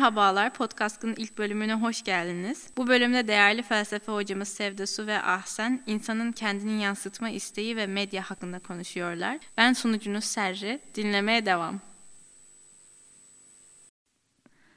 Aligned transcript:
Merhabalar, 0.00 0.54
Podcast'ın 0.54 1.14
ilk 1.16 1.38
bölümüne 1.38 1.74
hoş 1.74 2.02
geldiniz. 2.02 2.66
Bu 2.76 2.86
bölümde 2.86 3.28
değerli 3.28 3.62
felsefe 3.62 4.12
hocamız 4.12 4.48
Sevde 4.48 4.86
Su 4.86 5.06
ve 5.06 5.22
Ahsen, 5.22 5.82
insanın 5.86 6.32
kendini 6.32 6.82
yansıtma 6.82 7.30
isteği 7.30 7.76
ve 7.76 7.86
medya 7.86 8.30
hakkında 8.30 8.58
konuşuyorlar. 8.58 9.38
Ben 9.56 9.72
sunucunuz 9.72 10.24
Serri, 10.24 10.80
dinlemeye 10.94 11.46
devam. 11.46 11.80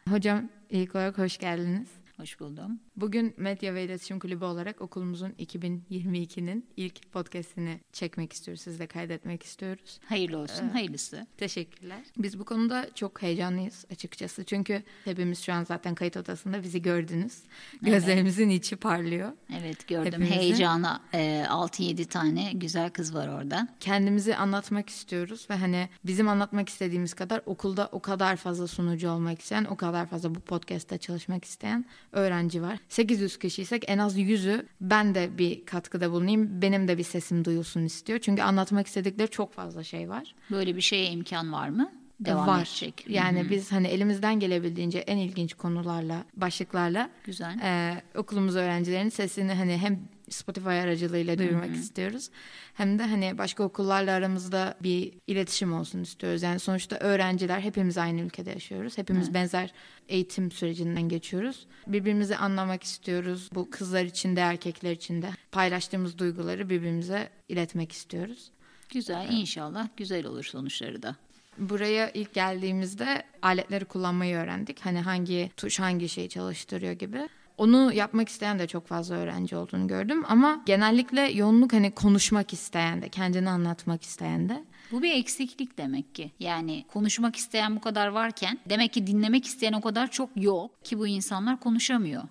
Hocam 0.09 0.49
ilk 0.69 0.95
olarak 0.95 1.17
hoş 1.17 1.37
geldiniz. 1.37 1.87
Hoş 2.17 2.39
buldum. 2.39 2.79
Bugün 2.95 3.33
Medya 3.37 3.73
ve 3.73 3.83
İletişim 3.83 4.19
Kulübü 4.19 4.45
olarak 4.45 4.81
okulumuzun 4.81 5.29
2022'nin 5.29 6.65
ilk 6.77 7.11
podcastini 7.11 7.79
çekmek 7.93 8.33
istiyoruz. 8.33 8.61
Sizle 8.61 8.87
kaydetmek 8.87 9.43
istiyoruz. 9.43 9.99
Hayırlı 10.05 10.37
olsun, 10.37 10.67
ee, 10.67 10.71
hayırlısı. 10.71 11.27
Teşekkürler. 11.37 11.99
Biz 12.17 12.39
bu 12.39 12.45
konuda 12.45 12.89
çok 12.95 13.21
heyecanlıyız 13.21 13.85
açıkçası. 13.91 14.43
Çünkü 14.43 14.83
hepimiz 15.05 15.39
şu 15.39 15.53
an 15.53 15.63
zaten 15.63 15.95
kayıt 15.95 16.17
odasında 16.17 16.63
bizi 16.63 16.81
gördünüz. 16.81 17.43
Gözlerimizin 17.81 18.49
evet. 18.49 18.65
içi 18.65 18.75
parlıyor. 18.75 19.31
Evet 19.59 19.87
gördüm. 19.87 20.05
Hepimizin. 20.05 20.35
Heyecana 20.35 21.01
e, 21.13 21.45
6-7 21.49 22.05
tane 22.05 22.51
güzel 22.53 22.89
kız 22.89 23.15
var 23.15 23.27
orada. 23.27 23.67
Kendimizi 23.79 24.35
anlatmak 24.35 24.89
istiyoruz 24.89 25.47
ve 25.49 25.55
hani 25.55 25.89
bizim 26.05 26.27
anlatmak 26.27 26.69
istediğimiz 26.69 27.13
kadar 27.13 27.41
okulda 27.45 27.89
o 27.91 27.99
kadar 27.99 28.35
fazla 28.35 28.67
sunucu 28.67 29.09
olmak 29.09 29.41
isteyen, 29.41 29.65
o 29.65 29.75
kadar 29.75 30.05
fazla 30.05 30.35
bu 30.35 30.39
podcast'te 30.39 30.97
çalışmak 30.97 31.45
isteyen 31.45 31.85
öğrenci 32.13 32.61
var. 32.61 32.79
800 32.89 33.37
kişiysek 33.37 33.83
en 33.87 33.97
az 33.97 34.17
100'ü 34.17 34.65
ben 34.81 35.15
de 35.15 35.37
bir 35.37 35.65
katkıda 35.65 36.11
bulunayım. 36.11 36.61
Benim 36.61 36.87
de 36.87 36.97
bir 36.97 37.03
sesim 37.03 37.45
duyulsun 37.45 37.83
istiyor. 37.83 38.19
Çünkü 38.19 38.41
anlatmak 38.41 38.87
istedikleri 38.87 39.29
çok 39.29 39.53
fazla 39.53 39.83
şey 39.83 40.09
var. 40.09 40.35
Böyle 40.51 40.75
bir 40.75 40.81
şeye 40.81 41.09
imkan 41.09 41.53
var 41.53 41.69
mı? 41.69 41.91
Devam 42.19 42.47
var. 42.47 42.61
edecek. 42.61 43.05
Yani 43.07 43.41
Hı-hı. 43.41 43.49
biz 43.49 43.71
hani 43.71 43.87
elimizden 43.87 44.39
gelebildiğince 44.39 44.99
en 44.99 45.17
ilginç 45.17 45.53
konularla, 45.53 46.23
başlıklarla 46.35 47.09
Güzel. 47.23 47.59
E, 47.63 48.01
okulumuz 48.15 48.55
öğrencilerinin 48.55 49.09
sesini 49.09 49.53
hani 49.53 49.77
hem 49.77 49.99
Spotify 50.29 50.69
aracılığıyla 50.69 51.37
duyurmak 51.37 51.69
Hı-hı. 51.69 51.75
istiyoruz. 51.75 52.29
Hem 52.73 52.99
de 52.99 53.03
hani 53.03 53.37
başka 53.37 53.63
okullarla 53.63 54.11
aramızda 54.11 54.77
bir 54.83 55.13
iletişim 55.27 55.73
olsun 55.73 56.03
istiyoruz. 56.03 56.41
Yani 56.41 56.59
sonuçta 56.59 56.95
öğrenciler 56.95 57.59
hepimiz 57.59 57.97
aynı 57.97 58.21
ülkede 58.21 58.49
yaşıyoruz. 58.49 58.97
Hepimiz 58.97 59.25
evet. 59.25 59.33
benzer 59.33 59.73
eğitim 60.09 60.51
sürecinden 60.51 61.09
geçiyoruz. 61.09 61.67
Birbirimizi 61.87 62.37
anlamak 62.37 62.83
istiyoruz. 62.83 63.49
Bu 63.55 63.69
kızlar 63.69 64.03
için 64.03 64.35
de 64.35 64.39
erkekler 64.39 64.91
için 64.91 65.21
de 65.21 65.29
paylaştığımız 65.51 66.17
duyguları 66.17 66.69
birbirimize 66.69 67.29
iletmek 67.49 67.91
istiyoruz. 67.91 68.51
Güzel 68.89 69.27
inşallah 69.31 69.87
güzel 69.97 70.25
olur 70.25 70.43
sonuçları 70.43 71.03
da. 71.03 71.15
Buraya 71.57 72.11
ilk 72.11 72.33
geldiğimizde 72.33 73.23
aletleri 73.41 73.85
kullanmayı 73.85 74.35
öğrendik. 74.35 74.85
Hani 74.85 74.99
hangi 74.99 75.51
tuş 75.57 75.79
hangi 75.79 76.09
şeyi 76.09 76.29
çalıştırıyor 76.29 76.93
gibi. 76.93 77.29
Onu 77.57 77.93
yapmak 77.93 78.29
isteyen 78.29 78.59
de 78.59 78.67
çok 78.67 78.87
fazla 78.87 79.15
öğrenci 79.15 79.55
olduğunu 79.55 79.87
gördüm 79.87 80.23
ama 80.27 80.63
genellikle 80.65 81.21
yoğunluk 81.21 81.73
hani 81.73 81.91
konuşmak 81.91 82.53
isteyen 82.53 83.01
de, 83.01 83.09
kendini 83.09 83.49
anlatmak 83.49 84.03
isteyen 84.03 84.49
de. 84.49 84.63
Bu 84.91 85.01
bir 85.01 85.11
eksiklik 85.11 85.77
demek 85.77 86.15
ki. 86.15 86.31
Yani 86.39 86.85
konuşmak 86.93 87.35
isteyen 87.35 87.75
bu 87.75 87.81
kadar 87.81 88.07
varken 88.07 88.59
demek 88.69 88.93
ki 88.93 89.07
dinlemek 89.07 89.45
isteyen 89.45 89.73
o 89.73 89.81
kadar 89.81 90.11
çok 90.11 90.29
yok 90.35 90.83
ki 90.83 90.99
bu 90.99 91.07
insanlar 91.07 91.59
konuşamıyor 91.59 92.23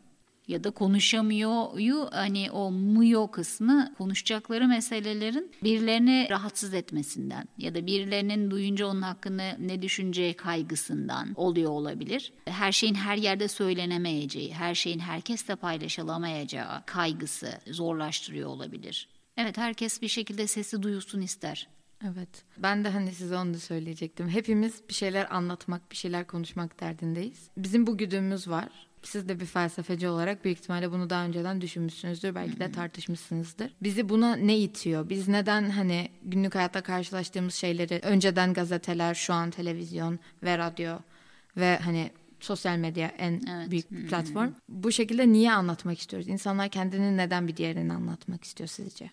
ya 0.49 0.65
da 0.65 0.71
konuşamıyoryu 0.71 2.09
hani 2.13 2.51
o 2.51 2.71
muyo 2.71 3.31
kısmı 3.31 3.95
konuşacakları 3.99 4.69
meselelerin 4.69 5.53
birilerini 5.63 6.27
rahatsız 6.31 6.75
etmesinden 6.75 7.49
ya 7.59 7.75
da 7.75 7.87
birilerinin 7.87 8.51
duyunca 8.51 8.87
onun 8.87 9.03
hakkında 9.03 9.57
ne 9.59 9.83
düşüneceği 9.83 10.35
kaygısından 10.35 11.33
oluyor 11.35 11.71
olabilir. 11.71 12.33
Her 12.45 12.73
şeyin 12.73 12.95
her 12.95 13.17
yerde 13.17 13.49
söylenemeyeceği, 13.49 14.55
her 14.55 14.75
şeyin 14.75 14.99
herkesle 14.99 15.57
paylaşılamayacağı 15.57 16.87
kaygısı 16.87 17.61
zorlaştırıyor 17.67 18.49
olabilir. 18.49 19.09
Evet 19.37 19.59
herkes 19.59 20.03
bir 20.03 20.09
şekilde 20.09 20.47
sesi 20.47 20.83
duyulsun 20.83 21.21
ister. 21.21 21.69
Evet. 22.05 22.45
Ben 22.59 22.85
de 22.85 22.89
hani 22.89 23.13
size 23.13 23.37
onu 23.37 23.55
da 23.55 23.59
söyleyecektim. 23.59 24.29
Hepimiz 24.29 24.89
bir 24.89 24.95
şeyler 24.95 25.35
anlatmak, 25.35 25.91
bir 25.91 25.97
şeyler 25.97 26.27
konuşmak 26.27 26.81
derdindeyiz. 26.81 27.49
Bizim 27.57 27.87
bu 27.87 27.99
güdümüz 27.99 28.49
var 28.49 28.92
siz 29.03 29.29
de 29.29 29.41
bir 29.41 29.47
felsefeci 29.47 30.09
olarak 30.09 30.45
büyük 30.45 30.59
ihtimalle 30.59 30.93
bunu 30.93 31.11
daha 31.11 31.25
önceden 31.25 31.61
düşünmüşsünüzdür. 31.61 32.35
Belki 32.35 32.61
de 32.61 32.73
tartışmışsınızdır. 32.73 33.73
Bizi 33.83 34.09
buna 34.09 34.37
ne 34.37 34.59
itiyor? 34.59 35.09
Biz 35.09 35.29
neden 35.29 35.71
hani 35.71 36.09
günlük 36.23 36.55
hayatta 36.55 36.81
karşılaştığımız 36.81 37.55
şeyleri 37.55 38.01
önceden 38.03 38.55
gazeteler, 38.55 39.15
şu 39.15 39.33
an 39.33 39.51
televizyon 39.51 40.19
ve 40.43 40.59
radyo 40.59 40.99
ve 41.57 41.79
hani 41.79 42.11
sosyal 42.41 42.77
medya 42.77 43.09
en 43.09 43.43
evet. 43.51 43.71
büyük 43.71 44.09
platform. 44.11 44.53
Bu 44.69 44.93
şekilde 44.93 45.33
niye 45.33 45.53
anlatmak 45.53 45.99
istiyoruz? 45.99 46.29
İnsanlar 46.29 46.69
kendini 46.69 47.17
neden 47.17 47.49
bir 47.49 47.57
diğerini 47.57 47.93
anlatmak 47.93 48.45
istiyor 48.45 48.69
sizce? 48.69 49.11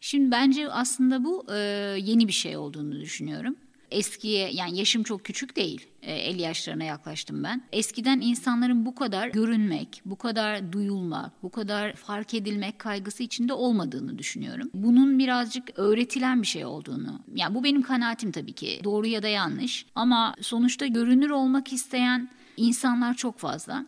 Şimdi 0.00 0.30
bence 0.30 0.68
aslında 0.68 1.24
bu 1.24 1.46
e, 1.52 1.56
yeni 2.00 2.28
bir 2.28 2.32
şey 2.32 2.56
olduğunu 2.56 3.00
düşünüyorum 3.00 3.56
eskiye 3.90 4.50
yani 4.52 4.78
yaşım 4.78 5.02
çok 5.02 5.24
küçük 5.24 5.56
değil. 5.56 5.86
50 6.02 6.40
e, 6.40 6.42
yaşlarına 6.42 6.84
yaklaştım 6.84 7.44
ben. 7.44 7.62
Eskiden 7.72 8.20
insanların 8.20 8.86
bu 8.86 8.94
kadar 8.94 9.28
görünmek, 9.28 10.02
bu 10.04 10.16
kadar 10.16 10.72
duyulmak, 10.72 11.42
bu 11.42 11.50
kadar 11.50 11.92
fark 11.92 12.34
edilmek 12.34 12.78
kaygısı 12.78 13.22
içinde 13.22 13.52
olmadığını 13.52 14.18
düşünüyorum. 14.18 14.70
Bunun 14.74 15.18
birazcık 15.18 15.78
öğretilen 15.78 16.42
bir 16.42 16.46
şey 16.46 16.64
olduğunu. 16.64 17.20
Yani 17.34 17.54
bu 17.54 17.64
benim 17.64 17.82
kanaatim 17.82 18.32
tabii 18.32 18.52
ki. 18.52 18.80
Doğru 18.84 19.06
ya 19.06 19.22
da 19.22 19.28
yanlış. 19.28 19.86
Ama 19.94 20.34
sonuçta 20.40 20.86
görünür 20.86 21.30
olmak 21.30 21.72
isteyen 21.72 22.28
insanlar 22.56 23.14
çok 23.14 23.38
fazla. 23.38 23.86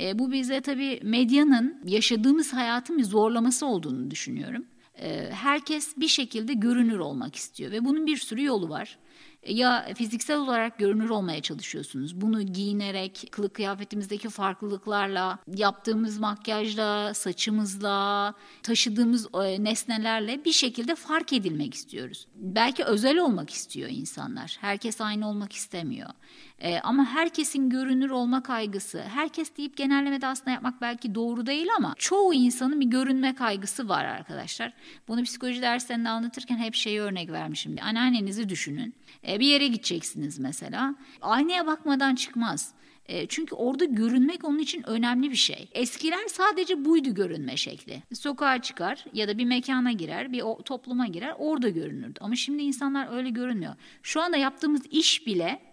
E, 0.00 0.18
bu 0.18 0.32
bize 0.32 0.60
tabii 0.60 1.00
medyanın 1.02 1.82
yaşadığımız 1.84 2.52
hayatın 2.52 2.98
bir 2.98 3.04
zorlaması 3.04 3.66
olduğunu 3.66 4.10
düşünüyorum. 4.10 4.64
E, 4.98 5.30
herkes 5.32 5.96
bir 5.96 6.08
şekilde 6.08 6.54
görünür 6.54 6.98
olmak 6.98 7.36
istiyor 7.36 7.72
ve 7.72 7.84
bunun 7.84 8.06
bir 8.06 8.16
sürü 8.16 8.44
yolu 8.44 8.68
var 8.68 8.98
ya 9.46 9.94
fiziksel 9.94 10.38
olarak 10.38 10.78
görünür 10.78 11.10
olmaya 11.10 11.42
çalışıyorsunuz. 11.42 12.20
Bunu 12.20 12.42
giyinerek, 12.42 13.28
kılık 13.30 13.54
kıyafetimizdeki 13.54 14.28
farklılıklarla, 14.28 15.38
yaptığımız 15.54 16.18
makyajla, 16.18 17.14
saçımızla, 17.14 18.34
taşıdığımız 18.62 19.28
e, 19.34 19.64
nesnelerle 19.64 20.44
bir 20.44 20.52
şekilde 20.52 20.94
fark 20.94 21.32
edilmek 21.32 21.74
istiyoruz. 21.74 22.26
Belki 22.34 22.84
özel 22.84 23.18
olmak 23.18 23.50
istiyor 23.50 23.88
insanlar. 23.92 24.56
Herkes 24.60 25.00
aynı 25.00 25.28
olmak 25.28 25.52
istemiyor. 25.52 26.10
E, 26.60 26.80
ama 26.80 27.04
herkesin 27.04 27.70
görünür 27.70 28.10
olma 28.10 28.42
kaygısı, 28.42 29.02
herkes 29.02 29.56
deyip 29.56 29.76
genellemede 29.76 30.26
aslında 30.26 30.50
yapmak 30.50 30.80
belki 30.80 31.14
doğru 31.14 31.46
değil 31.46 31.66
ama 31.76 31.94
çoğu 31.98 32.34
insanın 32.34 32.80
bir 32.80 32.86
görünme 32.86 33.34
kaygısı 33.34 33.88
var 33.88 34.04
arkadaşlar. 34.04 34.72
Bunu 35.08 35.22
psikoloji 35.22 35.62
derslerinde 35.62 36.08
anlatırken 36.08 36.58
hep 36.58 36.74
şeyi 36.74 37.00
örnek 37.00 37.30
vermişim. 37.30 37.76
Anneannenizi 37.82 38.48
düşünün. 38.48 38.94
E, 39.28 39.40
bir 39.40 39.46
yere 39.46 39.66
gideceksiniz 39.66 40.38
mesela. 40.38 40.94
Aynaya 41.20 41.66
bakmadan 41.66 42.14
çıkmaz. 42.14 42.74
E, 43.06 43.26
çünkü 43.26 43.54
orada 43.54 43.84
görünmek 43.84 44.44
onun 44.44 44.58
için 44.58 44.88
önemli 44.88 45.30
bir 45.30 45.36
şey. 45.36 45.68
Eskiler 45.72 46.26
sadece 46.28 46.84
buydu 46.84 47.14
görünme 47.14 47.56
şekli. 47.56 48.02
Sokağa 48.12 48.62
çıkar 48.62 49.04
ya 49.12 49.28
da 49.28 49.38
bir 49.38 49.44
mekana 49.44 49.92
girer, 49.92 50.32
bir 50.32 50.42
topluma 50.64 51.06
girer, 51.06 51.34
orada 51.38 51.68
görünürdü. 51.68 52.18
Ama 52.20 52.36
şimdi 52.36 52.62
insanlar 52.62 53.16
öyle 53.16 53.30
görünmüyor. 53.30 53.74
Şu 54.02 54.20
anda 54.20 54.36
yaptığımız 54.36 54.82
iş 54.90 55.26
bile 55.26 55.69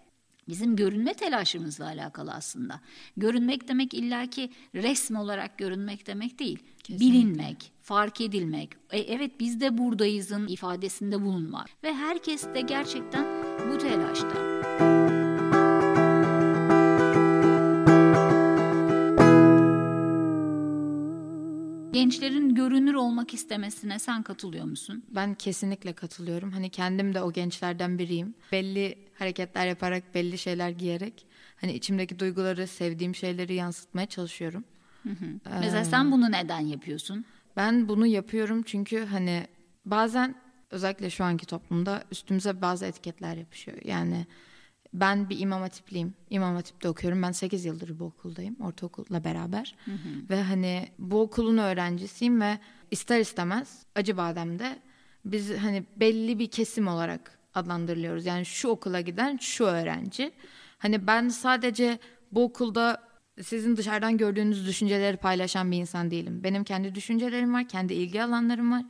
bizim 0.48 0.76
görünme 0.76 1.14
telaşımızla 1.14 1.86
alakalı 1.86 2.32
aslında. 2.32 2.80
Görünmek 3.16 3.68
demek 3.68 3.94
illaki 3.94 4.50
resm 4.74 5.16
olarak 5.16 5.58
görünmek 5.58 6.06
demek 6.06 6.38
değil. 6.38 6.58
Kesinlikle. 6.84 7.06
Bilinmek, 7.06 7.72
fark 7.82 8.20
edilmek, 8.20 8.70
e, 8.90 8.98
evet 8.98 9.40
biz 9.40 9.60
de 9.60 9.78
buradayızın 9.78 10.48
ifadesinde 10.48 11.22
bulunmak 11.22 11.68
ve 11.84 11.94
herkes 11.94 12.44
de 12.54 12.60
gerçekten 12.60 13.26
bu 13.72 13.78
telaşta. 13.78 14.97
Gençlerin 21.98 22.54
görünür 22.54 22.94
olmak 22.94 23.34
istemesine 23.34 23.98
sen 23.98 24.22
katılıyor 24.22 24.64
musun? 24.64 25.04
Ben 25.08 25.34
kesinlikle 25.34 25.92
katılıyorum. 25.92 26.52
Hani 26.52 26.70
kendim 26.70 27.14
de 27.14 27.22
o 27.22 27.32
gençlerden 27.32 27.98
biriyim. 27.98 28.34
Belli 28.52 28.98
hareketler 29.18 29.66
yaparak, 29.66 30.14
belli 30.14 30.38
şeyler 30.38 30.70
giyerek 30.70 31.26
hani 31.60 31.72
içimdeki 31.72 32.18
duyguları, 32.18 32.66
sevdiğim 32.66 33.14
şeyleri 33.14 33.54
yansıtmaya 33.54 34.06
çalışıyorum. 34.06 34.64
Hı 35.02 35.08
hı. 35.08 35.24
Ee, 35.24 35.60
Mesela 35.60 35.84
sen 35.84 36.12
bunu 36.12 36.32
neden 36.32 36.60
yapıyorsun? 36.60 37.24
Ben 37.56 37.88
bunu 37.88 38.06
yapıyorum 38.06 38.62
çünkü 38.62 39.04
hani 39.04 39.46
bazen 39.84 40.34
özellikle 40.70 41.10
şu 41.10 41.24
anki 41.24 41.46
toplumda 41.46 42.04
üstümüze 42.10 42.62
bazı 42.62 42.86
etiketler 42.86 43.36
yapışıyor. 43.36 43.78
Yani 43.84 44.26
ben 44.92 45.28
bir 45.30 45.38
imam 45.38 45.60
hatipliyim. 45.60 46.14
İmam 46.30 46.54
hatipte 46.54 46.88
okuyorum. 46.88 47.22
Ben 47.22 47.32
8 47.32 47.64
yıldır 47.64 47.98
bu 47.98 48.04
okuldayım. 48.04 48.56
Ortaokulla 48.60 49.24
beraber. 49.24 49.74
Hı 49.84 49.90
hı. 49.90 50.30
Ve 50.30 50.42
hani 50.42 50.88
bu 50.98 51.20
okulun 51.20 51.58
öğrencisiyim 51.58 52.40
ve 52.40 52.58
ister 52.90 53.20
istemez 53.20 53.82
Acıbadem'de 53.94 54.78
biz 55.24 55.56
hani 55.56 55.84
belli 55.96 56.38
bir 56.38 56.50
kesim 56.50 56.88
olarak 56.88 57.38
adlandırılıyoruz. 57.54 58.26
Yani 58.26 58.46
şu 58.46 58.68
okula 58.68 59.00
giden 59.00 59.36
şu 59.36 59.64
öğrenci. 59.64 60.32
Hani 60.78 61.06
ben 61.06 61.28
sadece 61.28 61.98
bu 62.32 62.44
okulda 62.44 63.08
sizin 63.42 63.76
dışarıdan 63.76 64.16
gördüğünüz 64.16 64.66
düşünceleri 64.66 65.16
paylaşan 65.16 65.70
bir 65.70 65.76
insan 65.76 66.10
değilim. 66.10 66.44
Benim 66.44 66.64
kendi 66.64 66.94
düşüncelerim 66.94 67.54
var, 67.54 67.68
kendi 67.68 67.94
ilgi 67.94 68.22
alanlarım 68.22 68.72
var 68.72 68.84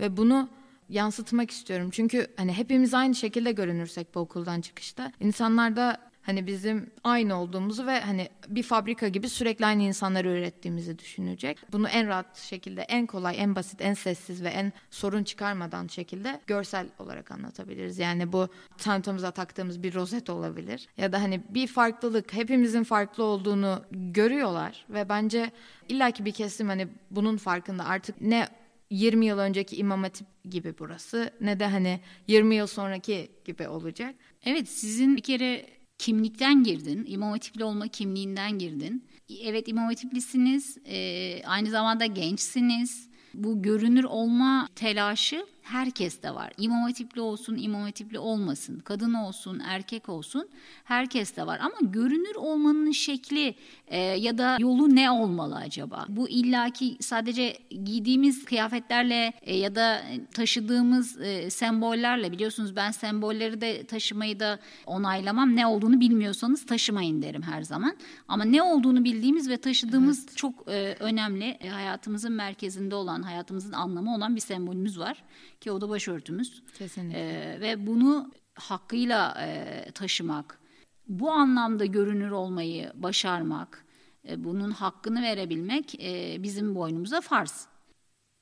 ve 0.00 0.16
bunu 0.16 0.48
yansıtmak 0.90 1.50
istiyorum. 1.50 1.90
Çünkü 1.90 2.26
hani 2.36 2.52
hepimiz 2.52 2.94
aynı 2.94 3.14
şekilde 3.14 3.52
görünürsek 3.52 4.14
bu 4.14 4.20
okuldan 4.20 4.60
çıkışta 4.60 5.12
insanlar 5.20 5.76
da 5.76 6.10
hani 6.22 6.46
bizim 6.46 6.90
aynı 7.04 7.40
olduğumuzu 7.40 7.86
ve 7.86 8.00
hani 8.00 8.28
bir 8.48 8.62
fabrika 8.62 9.08
gibi 9.08 9.28
sürekli 9.28 9.66
aynı 9.66 9.82
insanları 9.82 10.28
ürettiğimizi 10.28 10.98
düşünecek. 10.98 11.58
Bunu 11.72 11.88
en 11.88 12.08
rahat 12.08 12.38
şekilde, 12.38 12.82
en 12.82 13.06
kolay, 13.06 13.34
en 13.38 13.54
basit, 13.56 13.80
en 13.80 13.94
sessiz 13.94 14.42
ve 14.44 14.48
en 14.48 14.72
sorun 14.90 15.24
çıkarmadan 15.24 15.86
şekilde 15.86 16.40
görsel 16.46 16.86
olarak 16.98 17.30
anlatabiliriz. 17.30 17.98
Yani 17.98 18.32
bu 18.32 18.48
çantamıza 18.78 19.30
taktığımız 19.30 19.82
bir 19.82 19.94
rozet 19.94 20.30
olabilir 20.30 20.88
ya 20.96 21.12
da 21.12 21.22
hani 21.22 21.42
bir 21.48 21.66
farklılık, 21.66 22.32
hepimizin 22.32 22.84
farklı 22.84 23.24
olduğunu 23.24 23.82
görüyorlar 23.90 24.86
ve 24.90 25.08
bence 25.08 25.50
illaki 25.88 26.24
bir 26.24 26.32
kesim 26.32 26.68
hani 26.68 26.88
bunun 27.10 27.36
farkında 27.36 27.84
artık 27.84 28.20
ne 28.20 28.48
20 28.90 29.26
yıl 29.26 29.38
önceki 29.38 29.76
İmam 29.76 30.02
Hatip 30.02 30.26
gibi 30.50 30.74
burası 30.78 31.30
ne 31.40 31.60
de 31.60 31.66
hani 31.66 32.00
20 32.26 32.54
yıl 32.54 32.66
sonraki 32.66 33.30
gibi 33.44 33.68
olacak. 33.68 34.14
Evet 34.44 34.68
sizin 34.68 35.16
bir 35.16 35.22
kere 35.22 35.66
kimlikten 35.98 36.62
girdin. 36.62 37.04
İmam 37.08 37.30
Hatipli 37.30 37.64
olma 37.64 37.88
kimliğinden 37.88 38.58
girdin. 38.58 39.04
Evet 39.42 39.68
İmam 39.68 39.84
Hatiplisiniz. 39.84 40.78
E, 40.86 41.42
aynı 41.46 41.70
zamanda 41.70 42.06
gençsiniz. 42.06 43.10
Bu 43.34 43.62
görünür 43.62 44.04
olma 44.04 44.68
telaşı 44.74 45.46
herkeste 45.70 46.34
var. 46.34 46.52
İmam 46.58 46.82
hatipli 46.82 47.20
olsun, 47.20 47.56
imam 47.56 47.82
hatipli 47.82 48.18
olmasın, 48.18 48.78
kadın 48.78 49.14
olsun, 49.14 49.60
erkek 49.64 50.08
olsun 50.08 50.48
herkeste 50.84 51.46
var. 51.46 51.58
Ama 51.62 51.74
görünür 51.82 52.34
olmanın 52.34 52.90
şekli 52.90 53.54
e, 53.86 53.98
ya 53.98 54.38
da 54.38 54.56
yolu 54.60 54.94
ne 54.94 55.10
olmalı 55.10 55.56
acaba? 55.56 56.06
Bu 56.08 56.28
illaki 56.28 56.96
sadece 57.00 57.58
giydiğimiz 57.84 58.44
kıyafetlerle 58.44 59.32
e, 59.42 59.56
ya 59.56 59.74
da 59.74 60.02
taşıdığımız 60.34 61.20
e, 61.20 61.50
sembollerle 61.50 62.32
biliyorsunuz 62.32 62.76
ben 62.76 62.90
sembolleri 62.90 63.60
de 63.60 63.84
taşımayı 63.84 64.40
da 64.40 64.58
onaylamam. 64.86 65.56
Ne 65.56 65.66
olduğunu 65.66 66.00
bilmiyorsanız 66.00 66.66
taşımayın 66.66 67.22
derim 67.22 67.42
her 67.42 67.62
zaman. 67.62 67.96
Ama 68.28 68.44
ne 68.44 68.62
olduğunu 68.62 69.04
bildiğimiz 69.04 69.50
ve 69.50 69.56
taşıdığımız 69.56 70.24
evet. 70.28 70.36
çok 70.36 70.68
e, 70.68 70.96
önemli. 71.00 71.44
E, 71.44 71.68
hayatımızın 71.68 72.32
merkezinde 72.32 72.94
olan, 72.94 73.22
hayatımızın 73.22 73.72
anlamı 73.72 74.14
olan 74.14 74.36
bir 74.36 74.40
sembolümüz 74.40 74.98
var 74.98 75.22
ki 75.60 75.72
o 75.72 75.80
da 75.80 75.88
başörtümüz. 75.88 76.62
Kesinlikle. 76.78 77.18
Ee, 77.18 77.60
ve 77.60 77.86
bunu 77.86 78.30
hakkıyla 78.54 79.36
e, 79.40 79.84
taşımak, 79.92 80.60
bu 81.08 81.30
anlamda 81.30 81.84
görünür 81.84 82.30
olmayı 82.30 82.92
başarmak, 82.94 83.84
e, 84.28 84.44
bunun 84.44 84.70
hakkını 84.70 85.22
verebilmek 85.22 85.94
e, 86.00 86.42
bizim 86.42 86.74
boynumuza 86.74 87.20
farz. 87.20 87.66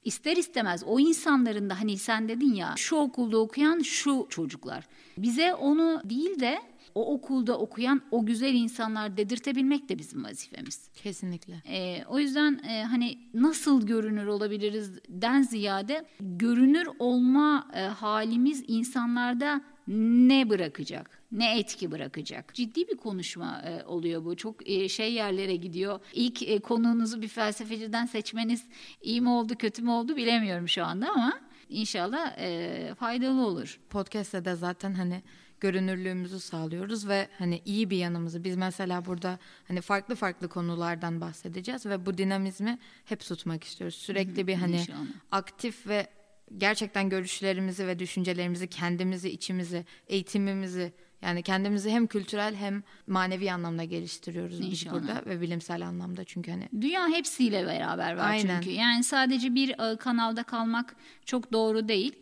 İster 0.04 0.36
istemez 0.36 0.84
o 0.86 1.00
insanların 1.00 1.70
da 1.70 1.80
hani 1.80 1.98
sen 1.98 2.28
dedin 2.28 2.54
ya 2.54 2.74
şu 2.76 2.96
okulda 2.96 3.38
okuyan 3.38 3.78
şu 3.78 4.26
çocuklar. 4.28 4.88
Bize 5.18 5.54
onu 5.54 6.02
değil 6.04 6.40
de 6.40 6.62
o 6.94 7.14
okulda 7.14 7.58
okuyan 7.58 8.02
o 8.10 8.26
güzel 8.26 8.54
insanlar 8.54 9.16
dedirtebilmek 9.16 9.88
de 9.88 9.98
bizim 9.98 10.24
vazifemiz. 10.24 10.88
Kesinlikle. 10.94 11.62
E, 11.66 12.04
o 12.04 12.18
yüzden 12.18 12.60
e, 12.68 12.84
hani 12.84 13.18
nasıl 13.34 13.86
görünür 13.86 14.26
olabiliriz 14.26 14.92
den 15.08 15.42
ziyade 15.42 16.04
görünür 16.20 16.88
olma 16.98 17.68
e, 17.74 17.80
halimiz 17.80 18.64
insanlarda 18.68 19.60
ne 19.88 20.50
bırakacak? 20.50 21.22
Ne 21.32 21.58
etki 21.58 21.90
bırakacak? 21.90 22.54
Ciddi 22.54 22.88
bir 22.88 22.96
konuşma 22.96 23.62
e, 23.62 23.84
oluyor 23.84 24.24
bu. 24.24 24.36
Çok 24.36 24.68
e, 24.70 24.88
şey 24.88 25.12
yerlere 25.12 25.56
gidiyor. 25.56 26.00
İlk 26.12 26.42
e, 26.42 26.58
konuğunuzu 26.58 27.22
bir 27.22 27.28
felsefeciden 27.28 28.06
seçmeniz 28.06 28.64
iyi 29.02 29.20
mi 29.20 29.28
oldu, 29.28 29.54
kötü 29.58 29.82
mü 29.82 29.90
oldu 29.90 30.16
bilemiyorum 30.16 30.68
şu 30.68 30.84
anda 30.84 31.10
ama 31.10 31.40
inşallah 31.68 32.38
e, 32.38 32.94
faydalı 32.94 33.46
olur. 33.46 33.80
Podcast'te 33.90 34.44
de 34.44 34.54
zaten 34.54 34.94
hani 34.94 35.22
görünürlüğümüzü 35.60 36.40
sağlıyoruz 36.40 37.08
ve 37.08 37.28
hani 37.38 37.62
iyi 37.64 37.90
bir 37.90 37.96
yanımızı 37.96 38.44
biz 38.44 38.56
mesela 38.56 39.04
burada 39.04 39.38
hani 39.68 39.80
farklı 39.80 40.14
farklı 40.14 40.48
konulardan 40.48 41.20
bahsedeceğiz 41.20 41.86
ve 41.86 42.06
bu 42.06 42.18
dinamizmi 42.18 42.78
hep 43.04 43.20
tutmak 43.20 43.64
istiyoruz. 43.64 43.96
Sürekli 43.96 44.46
bir 44.46 44.54
hani 44.54 44.76
İnşallah. 44.76 44.98
aktif 45.32 45.86
ve 45.86 46.06
gerçekten 46.58 47.08
görüşlerimizi 47.08 47.86
ve 47.86 47.98
düşüncelerimizi, 47.98 48.66
kendimizi, 48.66 49.30
içimizi, 49.30 49.84
eğitimimizi 50.06 50.92
yani 51.22 51.42
kendimizi 51.42 51.90
hem 51.90 52.06
kültürel 52.06 52.54
hem 52.54 52.82
manevi 53.06 53.52
anlamda 53.52 53.84
geliştiriyoruz 53.84 54.60
İnşallah. 54.60 54.94
biz 54.94 55.08
burada 55.08 55.22
ve 55.26 55.40
bilimsel 55.40 55.86
anlamda 55.86 56.24
çünkü 56.24 56.50
hani. 56.50 56.68
Dünya 56.80 57.08
hepsiyle 57.08 57.66
beraber 57.66 58.16
var 58.16 58.30
Aynen. 58.30 58.60
çünkü. 58.60 58.76
Yani 58.76 59.04
sadece 59.04 59.54
bir 59.54 59.92
e, 59.92 59.96
kanalda 59.96 60.42
kalmak 60.42 60.96
çok 61.24 61.52
doğru 61.52 61.88
değil 61.88 62.12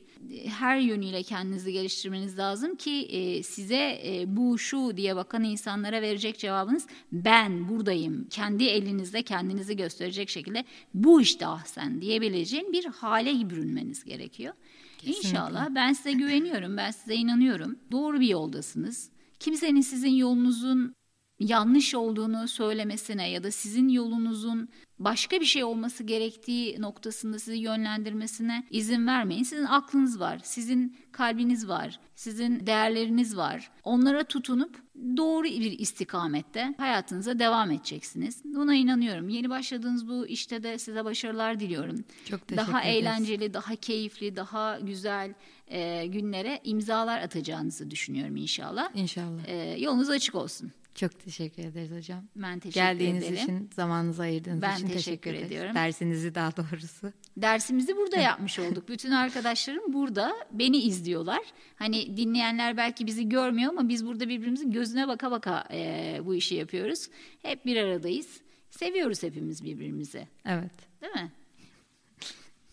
her 0.47 0.79
yönüyle 0.79 1.23
kendinizi 1.23 1.73
geliştirmeniz 1.73 2.39
lazım 2.39 2.77
ki 2.77 2.91
e, 2.91 3.43
size 3.43 4.01
e, 4.05 4.25
bu 4.27 4.59
şu 4.59 4.97
diye 4.97 5.17
bakan 5.17 5.45
insanlara 5.45 6.03
verecek 6.03 6.39
cevabınız 6.39 6.87
ben 7.13 7.69
buradayım. 7.69 8.27
Kendi 8.31 8.65
elinizle 8.65 9.23
kendinizi 9.23 9.77
gösterecek 9.77 10.29
şekilde 10.29 10.65
bu 10.95 11.21
işte 11.21 11.47
ah 11.47 11.65
sen 11.65 12.01
diyebileceğin 12.01 12.73
bir 12.73 12.85
hale 12.85 13.51
bürünmeniz 13.51 14.05
gerekiyor. 14.05 14.55
Kesinlikle. 14.99 15.29
İnşallah 15.29 15.69
ben 15.75 15.93
size 15.93 16.13
güveniyorum, 16.13 16.77
ben 16.77 16.91
size 16.91 17.15
inanıyorum. 17.15 17.79
Doğru 17.93 18.21
bir 18.21 18.29
yoldasınız. 18.29 19.11
Kimsenin 19.41 19.81
sizin 19.81 20.11
yolunuzun 20.11 20.95
yanlış 21.41 21.95
olduğunu 21.95 22.49
söylemesine 22.49 23.31
ya 23.31 23.45
da 23.45 23.51
sizin 23.51 23.89
yolunuzun 23.89 24.69
başka 24.99 25.41
bir 25.41 25.45
şey 25.45 25.65
olması 25.65 26.05
gerektiği 26.05 26.81
noktasında 26.83 27.39
sizi 27.39 27.59
yönlendirmesine 27.59 28.65
izin 28.71 29.07
vermeyin. 29.07 29.43
Sizin 29.43 29.65
aklınız 29.65 30.21
var, 30.21 30.41
sizin 30.43 30.97
kalbiniz 31.13 31.69
var, 31.69 32.01
sizin 32.15 32.67
değerleriniz 32.67 33.37
var. 33.37 33.71
Onlara 33.85 34.25
tutunup 34.25 34.83
doğru 35.17 35.45
bir 35.45 35.79
istikamette 35.79 36.75
hayatınıza 36.79 37.39
devam 37.39 37.71
edeceksiniz. 37.71 38.43
Buna 38.45 38.75
inanıyorum. 38.75 39.29
Yeni 39.29 39.51
başladığınız 39.51 40.09
bu 40.09 40.27
işte 40.27 40.63
de 40.63 40.79
size 40.79 41.05
başarılar 41.05 41.61
diliyorum. 41.61 42.05
Çok 42.25 42.49
teşekkür 42.49 42.69
Daha 42.73 42.83
ederiz. 42.83 42.97
eğlenceli, 42.97 43.55
daha 43.55 43.77
keyifli, 43.77 44.37
daha 44.37 44.79
güzel 44.81 45.35
e, 45.69 46.07
günlere 46.07 46.61
imzalar 46.65 47.21
atacağınızı 47.21 47.91
düşünüyorum 47.91 48.37
inşallah. 48.37 48.89
İnşallah. 48.95 49.49
E, 49.49 49.77
yolunuz 49.81 50.11
açık 50.11 50.35
olsun. 50.35 50.73
Çok 50.97 51.21
teşekkür 51.25 51.65
ederiz 51.65 51.91
hocam. 51.91 52.25
Ben 52.37 52.59
teşekkür 52.59 52.75
Geldiğiniz 52.81 53.23
ederim. 53.25 53.37
için, 53.43 53.71
zamanınızı 53.77 54.23
ayırdığınız 54.23 54.63
ben 54.63 54.75
için 54.77 54.87
teşekkür, 54.87 54.99
teşekkür 55.05 55.31
ederiz. 55.31 55.47
ediyorum. 55.47 55.75
Dersinizi 55.75 56.35
daha 56.35 56.57
doğrusu. 56.57 57.13
Dersimizi 57.37 57.97
burada 57.97 58.17
yapmış 58.17 58.59
olduk. 58.59 58.89
Bütün 58.89 59.11
arkadaşlarım 59.11 59.93
burada 59.93 60.33
beni 60.53 60.77
izliyorlar. 60.79 61.41
Hani 61.77 62.17
dinleyenler 62.17 62.77
belki 62.77 63.07
bizi 63.07 63.29
görmüyor 63.29 63.71
ama 63.71 63.89
biz 63.89 64.07
burada 64.07 64.29
birbirimizin 64.29 64.71
gözüne 64.71 65.09
baka 65.09 65.31
baka 65.31 65.65
e, 65.73 66.19
bu 66.25 66.35
işi 66.35 66.55
yapıyoruz. 66.55 67.09
Hep 67.43 67.67
bir 67.67 67.77
aradayız. 67.77 68.41
Seviyoruz 68.71 69.23
hepimiz 69.23 69.65
birbirimizi. 69.65 70.29
Evet. 70.47 70.73
Değil 71.03 71.13
mi? 71.13 71.33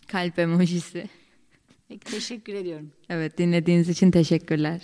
Kalp 0.06 0.38
emojisi. 0.38 1.08
Peki, 1.88 2.04
teşekkür 2.04 2.54
ediyorum. 2.54 2.92
Evet 3.08 3.38
dinlediğiniz 3.38 3.88
için 3.88 4.10
teşekkürler. 4.10 4.82